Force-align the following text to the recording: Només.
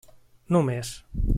Només. 0.55 0.93